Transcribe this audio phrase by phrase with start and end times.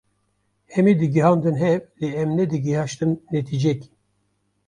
[0.73, 3.87] hemî digihandin hev lê em ne digihaştin netîcekê.